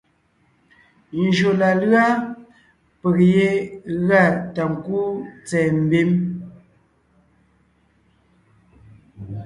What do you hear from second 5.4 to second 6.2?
tsɛ̀ɛ mbím,